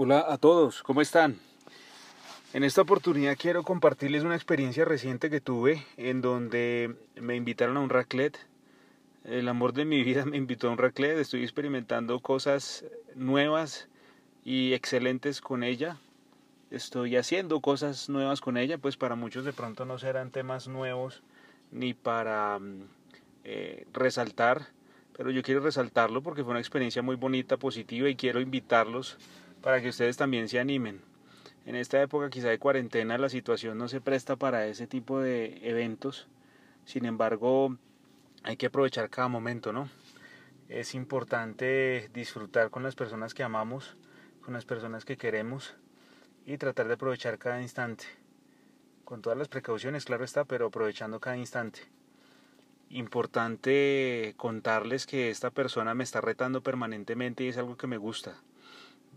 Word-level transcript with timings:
Hola 0.00 0.24
a 0.28 0.38
todos, 0.38 0.84
¿cómo 0.84 1.00
están? 1.00 1.40
En 2.52 2.62
esta 2.62 2.82
oportunidad 2.82 3.36
quiero 3.36 3.64
compartirles 3.64 4.22
una 4.22 4.36
experiencia 4.36 4.84
reciente 4.84 5.28
que 5.28 5.40
tuve 5.40 5.84
en 5.96 6.20
donde 6.20 6.94
me 7.16 7.34
invitaron 7.34 7.76
a 7.76 7.80
un 7.80 7.90
raclette. 7.90 8.38
El 9.24 9.48
amor 9.48 9.72
de 9.72 9.84
mi 9.84 10.04
vida 10.04 10.24
me 10.24 10.36
invitó 10.36 10.68
a 10.68 10.70
un 10.70 10.78
raclette, 10.78 11.18
estoy 11.18 11.42
experimentando 11.42 12.20
cosas 12.20 12.84
nuevas 13.16 13.88
y 14.44 14.72
excelentes 14.72 15.40
con 15.40 15.64
ella. 15.64 15.96
Estoy 16.70 17.16
haciendo 17.16 17.58
cosas 17.58 18.08
nuevas 18.08 18.40
con 18.40 18.56
ella, 18.56 18.78
pues 18.78 18.96
para 18.96 19.16
muchos 19.16 19.44
de 19.44 19.52
pronto 19.52 19.84
no 19.84 19.98
serán 19.98 20.30
temas 20.30 20.68
nuevos 20.68 21.24
ni 21.72 21.92
para 21.92 22.60
mm, 22.60 22.82
eh, 23.42 23.84
resaltar, 23.92 24.68
pero 25.16 25.32
yo 25.32 25.42
quiero 25.42 25.58
resaltarlo 25.58 26.22
porque 26.22 26.44
fue 26.44 26.52
una 26.52 26.60
experiencia 26.60 27.02
muy 27.02 27.16
bonita, 27.16 27.56
positiva 27.56 28.08
y 28.08 28.14
quiero 28.14 28.40
invitarlos 28.40 29.18
para 29.62 29.80
que 29.80 29.88
ustedes 29.88 30.16
también 30.16 30.48
se 30.48 30.58
animen. 30.58 31.00
En 31.66 31.76
esta 31.76 32.00
época 32.00 32.30
quizá 32.30 32.48
de 32.48 32.58
cuarentena 32.58 33.18
la 33.18 33.28
situación 33.28 33.76
no 33.76 33.88
se 33.88 34.00
presta 34.00 34.36
para 34.36 34.66
ese 34.66 34.86
tipo 34.86 35.20
de 35.20 35.58
eventos, 35.68 36.26
sin 36.84 37.04
embargo 37.04 37.76
hay 38.42 38.56
que 38.56 38.66
aprovechar 38.66 39.10
cada 39.10 39.28
momento, 39.28 39.72
¿no? 39.72 39.90
Es 40.68 40.94
importante 40.94 42.10
disfrutar 42.12 42.70
con 42.70 42.82
las 42.82 42.94
personas 42.94 43.34
que 43.34 43.42
amamos, 43.42 43.96
con 44.42 44.54
las 44.54 44.64
personas 44.64 45.04
que 45.04 45.16
queremos 45.16 45.74
y 46.46 46.56
tratar 46.56 46.88
de 46.88 46.94
aprovechar 46.94 47.38
cada 47.38 47.60
instante. 47.60 48.06
Con 49.04 49.22
todas 49.22 49.38
las 49.38 49.48
precauciones, 49.48 50.04
claro 50.04 50.24
está, 50.24 50.44
pero 50.44 50.66
aprovechando 50.66 51.20
cada 51.20 51.36
instante. 51.36 51.80
Importante 52.90 54.34
contarles 54.36 55.06
que 55.06 55.30
esta 55.30 55.50
persona 55.50 55.94
me 55.94 56.04
está 56.04 56.20
retando 56.20 56.62
permanentemente 56.62 57.44
y 57.44 57.48
es 57.48 57.58
algo 57.58 57.76
que 57.76 57.86
me 57.86 57.98
gusta. 57.98 58.40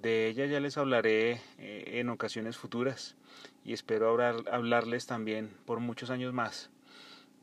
De 0.00 0.28
ella 0.28 0.46
ya 0.46 0.60
les 0.60 0.78
hablaré 0.78 1.42
eh, 1.58 1.98
en 2.00 2.08
ocasiones 2.08 2.56
futuras 2.56 3.16
y 3.64 3.74
espero 3.74 4.08
hablarles 4.50 5.04
también 5.06 5.50
por 5.66 5.80
muchos 5.80 6.08
años 6.08 6.32
más, 6.32 6.70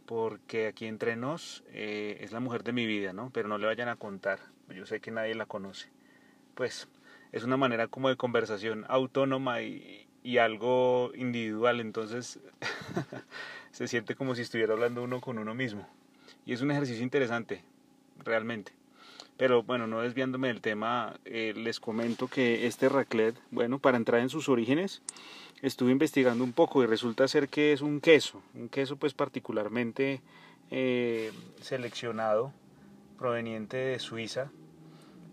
porque 0.08 0.66
aquí 0.66 0.88
entre 0.88 1.16
nos 1.16 1.64
eh, 1.68 2.18
es 2.22 2.32
la 2.32 2.40
mujer 2.40 2.64
de 2.64 2.74
mi 2.74 2.88
vida, 2.88 3.14
¿no? 3.14 3.30
Pero 3.32 3.48
no 3.48 3.60
le 3.60 3.68
vayan 3.68 3.90
a 3.90 3.96
contar, 3.96 4.40
yo 4.76 4.88
sé 4.88 5.00
que 5.00 5.12
nadie 5.12 5.36
la 5.36 5.46
conoce. 5.46 5.90
Pues 6.56 6.88
es 7.32 7.44
una 7.44 7.58
manera 7.58 7.90
como 7.90 8.10
de 8.10 8.16
conversación 8.16 8.86
autónoma 8.88 9.62
y, 9.62 10.08
y 10.24 10.40
algo 10.40 11.12
individual, 11.14 11.80
entonces 11.80 12.40
se 13.72 13.88
siente 13.88 14.16
como 14.16 14.34
si 14.34 14.42
estuviera 14.42 14.74
hablando 14.74 15.04
uno 15.04 15.22
con 15.22 15.38
uno 15.38 15.54
mismo. 15.54 15.88
Y 16.44 16.54
es 16.54 16.62
un 16.62 16.72
ejercicio 16.72 17.04
interesante, 17.04 17.64
realmente. 18.24 18.72
Pero 19.38 19.62
bueno, 19.62 19.86
no 19.86 20.02
desviándome 20.02 20.48
del 20.48 20.62
tema, 20.62 21.20
eh, 21.26 21.54
les 21.56 21.80
comento 21.80 22.28
que 22.28 22.66
este 22.66 22.90
raclette, 22.90 23.38
bueno, 23.52 23.78
para 23.78 23.98
entrar 23.98 24.22
en 24.22 24.30
sus 24.30 24.50
orígenes, 24.50 25.04
estuve 25.62 25.92
investigando 25.92 26.44
un 26.44 26.54
poco 26.54 26.84
y 26.84 26.88
resulta 26.88 27.28
ser 27.28 27.48
que 27.48 27.72
es 27.72 27.82
un 27.82 28.02
queso, 28.02 28.42
un 28.56 28.68
queso 28.68 28.96
pues 28.96 29.14
particularmente 29.14 30.22
eh, 30.72 31.32
seleccionado, 31.62 32.52
proveniente 33.20 33.78
de 33.78 34.00
Suiza, 34.00 34.52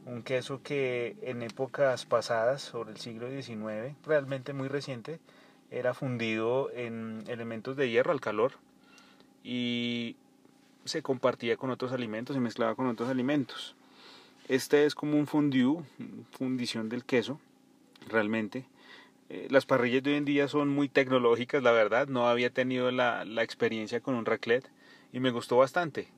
un 0.04 0.22
queso 0.22 0.62
que 0.62 1.16
en 1.22 1.42
épocas 1.42 2.04
pasadas, 2.04 2.60
sobre 2.60 2.92
el 2.92 2.98
siglo 2.98 3.30
XIX, 3.30 3.96
realmente 4.04 4.52
muy 4.52 4.68
reciente, 4.68 5.18
era 5.70 5.94
fundido 5.94 6.70
en 6.72 7.24
elementos 7.26 7.74
de 7.76 7.88
hierro 7.88 8.12
al 8.12 8.20
calor 8.20 8.52
y 9.42 10.16
se 10.84 11.02
compartía 11.02 11.56
con 11.56 11.70
otros 11.70 11.92
alimentos, 11.92 12.34
se 12.34 12.40
mezclaba 12.40 12.74
con 12.74 12.86
otros 12.86 13.08
alimentos. 13.08 13.74
Este 14.48 14.84
es 14.84 14.94
como 14.94 15.16
un 15.16 15.26
fondue, 15.26 15.82
fundición 16.32 16.90
del 16.90 17.04
queso, 17.04 17.40
realmente. 18.08 18.66
Eh, 19.30 19.48
las 19.50 19.64
parrillas 19.64 20.02
de 20.02 20.10
hoy 20.10 20.16
en 20.18 20.26
día 20.26 20.48
son 20.48 20.68
muy 20.68 20.88
tecnológicas, 20.88 21.62
la 21.62 21.72
verdad. 21.72 22.08
No 22.08 22.28
había 22.28 22.50
tenido 22.50 22.90
la, 22.90 23.24
la 23.24 23.42
experiencia 23.42 24.00
con 24.00 24.14
un 24.14 24.26
raclette 24.26 24.68
y 25.12 25.20
me 25.20 25.30
gustó 25.30 25.56
bastante. 25.56 26.08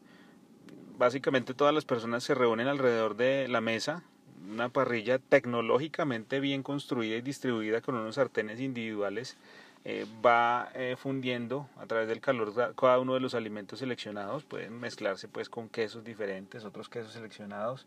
Básicamente 0.98 1.54
todas 1.54 1.72
las 1.72 1.84
personas 1.84 2.25
se 2.25 2.34
reúnen 2.34 2.66
alrededor 2.66 3.16
de 3.16 3.47
la 3.47 3.60
mesa, 3.60 4.03
una 4.50 4.70
parrilla 4.70 5.19
tecnológicamente 5.19 6.41
bien 6.41 6.62
construida 6.62 7.16
y 7.16 7.20
distribuida 7.20 7.81
con 7.81 7.94
unos 7.94 8.16
sartenes 8.16 8.60
individuales 8.60 9.37
eh, 9.84 10.04
va 10.25 10.70
eh, 10.75 10.97
fundiendo 10.98 11.69
a 11.76 11.87
través 11.87 12.08
del 12.08 12.20
calor 12.20 12.53
cada 12.75 12.98
uno 12.98 13.14
de 13.14 13.20
los 13.20 13.34
alimentos 13.34 13.78
seleccionados 13.78 14.44
pueden 14.44 14.78
mezclarse 14.81 15.28
pues 15.28 15.48
con 15.48 15.69
quesos 15.69 16.04
diferentes 16.04 16.64
otros 16.64 16.88
quesos 16.88 17.12
seleccionados 17.12 17.87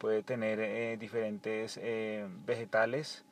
puede 0.00 0.22
tener 0.22 0.60
eh, 0.60 0.96
diferentes 0.98 1.78
eh, 1.80 2.26
vegetales, 2.46 3.22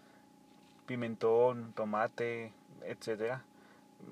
pimentón, 0.85 1.73
tomate, 1.75 2.53
etcétera, 2.85 3.43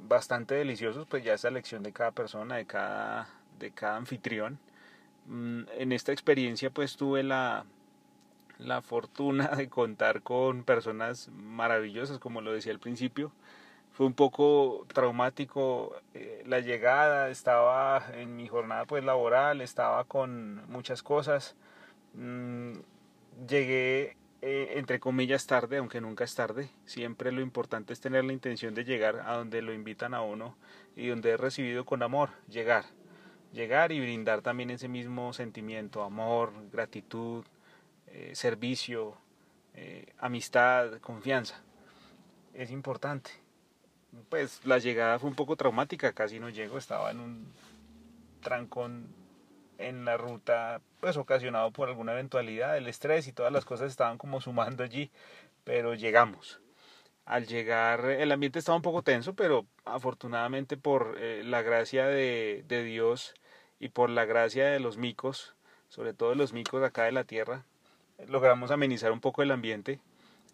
bastante 0.08 0.54
deliciosos, 0.54 1.06
pues 1.06 1.22
ya 1.22 1.34
es 1.34 1.42
la 1.44 1.50
elección 1.50 1.82
de 1.82 1.92
cada 1.92 2.12
persona, 2.12 2.56
de 2.56 2.64
cada, 2.64 3.28
de 3.58 3.72
cada 3.72 3.96
anfitrión. 3.96 4.58
Mm, 5.26 5.64
en 5.76 5.92
esta 5.92 6.12
experiencia 6.12 6.70
pues 6.70 6.96
tuve 6.96 7.22
la, 7.22 7.66
la 8.58 8.80
fortuna 8.80 9.48
de 9.56 9.68
contar 9.68 10.22
con 10.22 10.64
personas 10.64 11.28
maravillosas, 11.28 12.18
como 12.18 12.40
lo 12.40 12.54
decía 12.54 12.72
al 12.72 12.80
principio. 12.80 13.32
Fue 13.92 14.06
un 14.06 14.14
poco 14.14 14.86
traumático 14.94 15.94
eh, 16.14 16.42
la 16.46 16.60
llegada, 16.60 17.28
estaba 17.28 18.02
en 18.14 18.34
mi 18.34 18.48
jornada 18.48 18.86
pues 18.86 19.04
laboral, 19.04 19.60
estaba 19.60 20.04
con 20.04 20.66
muchas 20.70 21.02
cosas 21.02 21.54
Mm, 22.16 22.81
llegué 23.47 24.16
eh, 24.43 24.78
entre 24.78 25.00
comillas 25.00 25.47
tarde, 25.47 25.78
aunque 25.78 26.00
nunca 26.00 26.25
es 26.25 26.34
tarde. 26.34 26.71
Siempre 26.84 27.32
lo 27.32 27.41
importante 27.41 27.93
es 27.93 28.00
tener 28.00 28.25
la 28.25 28.32
intención 28.32 28.75
de 28.75 28.84
llegar 28.84 29.25
a 29.27 29.34
donde 29.37 29.62
lo 29.62 29.72
invitan 29.72 30.15
a 30.15 30.22
uno 30.22 30.56
y 30.94 31.09
donde 31.09 31.31
he 31.31 31.37
recibido 31.37 31.84
con 31.84 32.03
amor, 32.03 32.31
llegar. 32.49 32.84
Llegar 33.53 33.93
y 33.93 34.00
brindar 34.00 34.43
también 34.43 34.71
ese 34.71 34.88
mismo 34.88 35.32
sentimiento, 35.32 36.03
amor, 36.03 36.53
gratitud, 36.71 37.44
eh, 38.09 38.33
servicio, 38.34 39.16
eh, 39.75 40.12
amistad, 40.19 41.00
confianza. 41.00 41.62
Es 42.54 42.71
importante. 42.71 43.31
Pues 44.28 44.65
la 44.65 44.78
llegada 44.78 45.19
fue 45.19 45.31
un 45.31 45.37
poco 45.37 45.56
traumática, 45.56 46.12
casi 46.12 46.38
no 46.38 46.50
llego, 46.50 46.78
estaba 46.78 47.10
en 47.10 47.21
un 47.21 47.53
trancón 48.43 49.09
en 49.78 50.04
la 50.04 50.16
ruta, 50.16 50.81
pues 51.00 51.16
ocasionado 51.16 51.70
por 51.70 51.88
alguna 51.88 52.12
eventualidad, 52.12 52.76
el 52.76 52.88
estrés 52.88 53.28
y 53.28 53.32
todas 53.32 53.53
las 53.53 53.64
cosas 53.64 53.91
estaban 53.91 54.19
como 54.19 54.41
sumando 54.41 54.82
allí, 54.82 55.10
pero 55.64 55.94
llegamos. 55.94 56.60
Al 57.25 57.47
llegar 57.47 58.04
el 58.06 58.31
ambiente 58.31 58.59
estaba 58.59 58.76
un 58.76 58.82
poco 58.82 59.03
tenso, 59.03 59.34
pero 59.34 59.66
afortunadamente 59.84 60.76
por 60.76 61.16
eh, 61.19 61.42
la 61.44 61.62
gracia 61.62 62.06
de, 62.06 62.65
de 62.69 62.84
Dios 62.84 63.34
y 63.81 63.88
por 63.88 64.10
la 64.10 64.25
gracia 64.25 64.66
de 64.66 64.81
los 64.81 64.97
micos, 64.97 65.54
sobre 65.88 66.15
todo 66.15 66.34
los 66.34 66.53
micos 66.53 66.82
acá 66.82 67.04
de 67.04 67.12
la 67.12 67.25
tierra, 67.25 67.65
logramos 68.28 68.70
amenizar 68.70 69.12
un 69.12 69.20
poco 69.20 69.42
el 69.42 69.50
ambiente. 69.50 70.00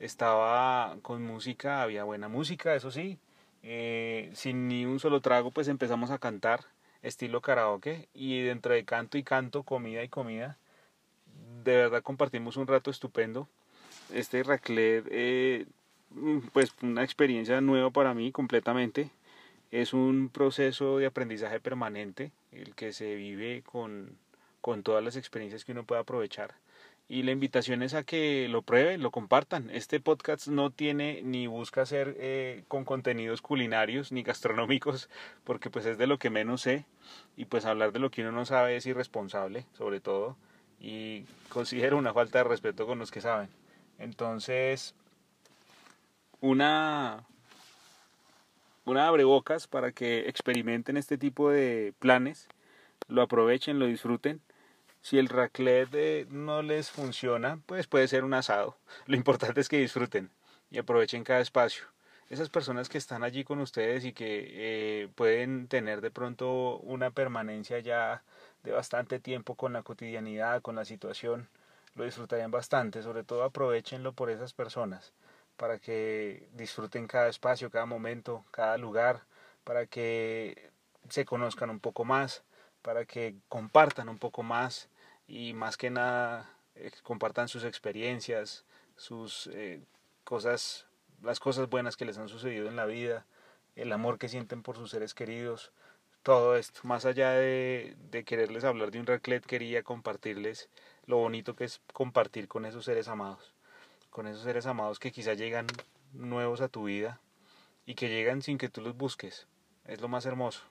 Estaba 0.00 0.97
con 1.03 1.22
música, 1.22 1.82
había 1.82 2.05
buena 2.05 2.28
música, 2.28 2.75
eso 2.75 2.91
sí, 2.91 3.19
eh, 3.62 4.31
sin 4.34 4.66
ni 4.66 4.84
un 4.84 4.99
solo 4.99 5.21
trago, 5.21 5.50
pues 5.50 5.69
empezamos 5.69 6.11
a 6.11 6.19
cantar 6.19 6.65
estilo 7.02 7.40
karaoke 7.40 8.08
y 8.14 8.40
dentro 8.42 8.74
de 8.74 8.84
canto 8.84 9.18
y 9.18 9.22
canto, 9.22 9.62
comida 9.62 10.02
y 10.02 10.08
comida, 10.08 10.56
de 11.64 11.76
verdad 11.76 12.02
compartimos 12.02 12.56
un 12.56 12.66
rato 12.66 12.90
estupendo. 12.90 13.48
Este 14.12 14.42
raclette, 14.42 15.06
eh, 15.10 15.66
pues 16.52 16.72
una 16.82 17.02
experiencia 17.02 17.60
nueva 17.60 17.90
para 17.90 18.14
mí 18.14 18.32
completamente. 18.32 19.10
Es 19.70 19.94
un 19.94 20.28
proceso 20.28 20.98
de 20.98 21.06
aprendizaje 21.06 21.58
permanente, 21.58 22.30
el 22.52 22.74
que 22.74 22.92
se 22.92 23.14
vive 23.14 23.62
con, 23.62 24.16
con 24.60 24.82
todas 24.82 25.02
las 25.02 25.16
experiencias 25.16 25.64
que 25.64 25.72
uno 25.72 25.84
puede 25.84 26.02
aprovechar 26.02 26.54
y 27.12 27.24
la 27.24 27.32
invitación 27.32 27.82
es 27.82 27.92
a 27.92 28.04
que 28.04 28.48
lo 28.48 28.62
prueben, 28.62 29.02
lo 29.02 29.10
compartan. 29.10 29.69
Este 29.69 30.00
podcast 30.00 30.48
no 30.48 30.70
tiene 30.70 31.20
ni 31.22 31.46
busca 31.46 31.84
ser 31.84 32.16
eh, 32.19 32.64
con 32.69 32.87
contenidos 32.87 33.43
culinarios 33.43 34.12
ni 34.12 34.22
gastronómicos, 34.22 35.10
porque 35.44 35.69
pues 35.69 35.84
es 35.84 35.98
de 35.98 36.06
lo 36.06 36.19
que 36.19 36.31
menos 36.31 36.62
sé 36.62 36.87
y 37.37 37.46
pues 37.46 37.64
hablar 37.64 37.93
de 37.93 37.99
lo 37.99 38.10
que 38.10 38.22
uno 38.22 38.32
no 38.32 38.44
sabe 38.44 38.76
es 38.76 38.87
irresponsable, 38.87 39.66
sobre 39.76 40.00
todo, 40.00 40.37
y 40.81 41.25
considero 41.49 41.96
una 41.96 42.12
falta 42.12 42.38
de 42.38 42.44
respeto 42.44 42.87
con 42.87 42.99
los 42.99 43.10
que 43.10 43.20
saben. 43.20 43.49
Entonces, 43.99 44.94
una 46.40 47.25
una 48.84 49.06
abrebocas 49.06 49.69
para 49.69 49.93
que 49.93 50.28
experimenten 50.28 50.96
este 50.96 51.16
tipo 51.16 51.50
de 51.50 51.94
planes, 52.00 52.49
lo 53.06 53.22
aprovechen, 53.22 53.78
lo 53.78 53.87
disfruten 53.87 54.40
si 55.02 55.19
el 55.19 55.28
raclette 55.28 56.28
no 56.31 56.62
les 56.62 56.90
funciona, 56.90 57.60
pues 57.66 57.87
puede 57.88 58.08
ser 58.08 58.25
un 58.25 58.34
asado. 58.34 58.76
Lo 59.06 59.16
importante 59.16 59.60
es 59.60 59.69
que 59.69 59.78
disfruten 59.78 60.31
y 60.70 60.78
aprovechen 60.78 61.25
cada 61.25 61.40
espacio. 61.40 61.84
Esas 62.30 62.48
personas 62.48 62.88
que 62.88 62.98
están 62.98 63.22
allí 63.24 63.44
con 63.44 63.60
ustedes 63.60 64.04
y 64.04 64.12
que 64.12 65.02
eh, 65.04 65.08
pueden 65.14 65.69
tener 65.69 66.00
de 66.00 66.10
pronto 66.10 66.78
una 66.78 67.10
permanencia 67.10 67.78
ya 67.80 68.22
de 68.62 68.72
bastante 68.72 69.20
tiempo 69.20 69.54
con 69.54 69.72
la 69.74 69.82
cotidianidad, 69.82 70.62
con 70.62 70.76
la 70.76 70.84
situación, 70.84 71.48
lo 71.94 72.04
disfrutarían 72.04 72.50
bastante. 72.50 73.02
Sobre 73.02 73.24
todo 73.24 73.44
aprovechenlo 73.44 74.12
por 74.12 74.30
esas 74.30 74.52
personas. 74.54 75.12
para 75.56 75.78
que 75.78 76.48
disfruten 76.54 77.06
cada 77.06 77.28
espacio, 77.28 77.70
cada 77.70 77.86
momento, 77.86 78.44
cada 78.50 78.78
lugar, 78.78 79.22
para 79.64 79.86
que 79.86 80.70
se 81.08 81.24
conozcan 81.24 81.70
un 81.70 81.80
poco 81.80 82.04
más, 82.04 82.42
para 82.82 83.04
que 83.04 83.36
compartan 83.48 84.08
un 84.08 84.19
poco 84.19 84.42
más 84.42 84.88
y 85.28 85.52
más 85.54 85.76
que 85.76 85.90
nada 85.90 86.50
eh, 86.74 86.90
compartan 87.02 87.48
sus 87.48 87.64
experiencias, 87.64 88.64
sus 88.96 89.48
eh, 89.52 89.80
cosas, 90.24 90.86
las 91.22 91.40
cosas 91.40 91.69
buenas 91.69 91.96
que 91.96 92.04
les 92.04 92.19
han 92.19 92.28
sucedido 92.28 92.69
en 92.69 92.76
la 92.76 92.86
vida, 92.86 93.26
el 93.76 93.92
amor 93.92 94.19
que 94.19 94.28
sienten 94.28 94.62
por 94.62 94.76
sus 94.76 94.90
seres 94.90 95.14
queridos, 95.14 95.72
todo 96.22 96.56
esto. 96.56 96.80
Más 96.84 97.04
allá 97.04 97.32
de, 97.32 97.96
de 98.10 98.24
quererles 98.24 98.64
hablar 98.64 98.90
de 98.90 99.00
un 99.00 99.06
raclet, 99.06 99.44
quería 99.44 99.82
compartirles 99.82 100.69
lo 101.06 101.16
bonito 101.16 101.56
que 101.56 101.64
es 101.64 101.80
compartir 101.92 102.48
con 102.48 102.64
esos 102.64 102.84
seres 102.84 103.08
amados, 103.08 103.54
con 104.10 104.26
esos 104.26 104.42
seres 104.42 104.66
amados 104.66 104.98
que 104.98 105.12
quizá 105.12 105.34
llegan 105.34 105.66
nuevos 106.12 106.60
a 106.60 106.69
tu 106.69 106.84
vida 106.84 107.20
y 107.86 107.94
que 107.94 108.08
llegan 108.08 108.42
sin 108.42 108.58
que 108.58 108.69
tú 108.69 108.80
los 108.80 108.96
busques. 108.96 109.46
Es 109.86 110.00
lo 110.00 110.08
más 110.08 110.26
hermoso. 110.26 110.62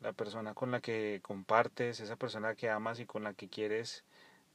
La 0.00 0.12
persona 0.12 0.54
con 0.54 0.70
la 0.70 0.80
que 0.80 1.20
compartes, 1.22 2.00
esa 2.00 2.16
persona 2.16 2.54
que 2.54 2.70
amas 2.70 3.00
y 3.00 3.06
con 3.06 3.22
la 3.22 3.34
que 3.34 3.48
quieres, 3.48 4.04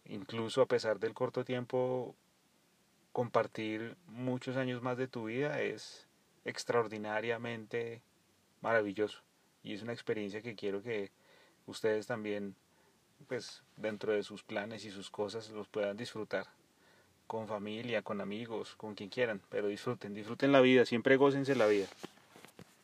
incluso 0.05 0.61
a 0.61 0.67
pesar 0.67 0.99
del 0.99 1.13
corto 1.13 1.43
tiempo, 1.43 2.15
compartir 3.15 3.95
muchos 4.07 4.57
años 4.57 4.81
más 4.81 4.97
de 4.97 5.07
tu 5.07 5.23
vida 5.23 5.61
es 5.61 6.05
extraordinariamente 6.43 8.01
maravilloso 8.59 9.21
y 9.63 9.73
es 9.73 9.81
una 9.81 9.93
experiencia 9.93 10.41
que 10.41 10.53
quiero 10.53 10.83
que 10.83 11.11
ustedes 11.65 12.07
también 12.07 12.55
pues 13.29 13.63
dentro 13.77 14.11
de 14.11 14.21
sus 14.21 14.43
planes 14.43 14.83
y 14.83 14.91
sus 14.91 15.09
cosas 15.09 15.49
los 15.51 15.69
puedan 15.69 15.95
disfrutar 15.95 16.47
con 17.25 17.47
familia, 17.47 18.01
con 18.01 18.19
amigos, 18.19 18.75
con 18.75 18.95
quien 18.95 19.07
quieran, 19.07 19.39
pero 19.47 19.69
disfruten, 19.69 20.13
disfruten 20.13 20.51
la 20.51 20.59
vida, 20.59 20.83
siempre 20.83 21.15
gócense 21.15 21.55
la 21.55 21.67
vida. 21.67 21.87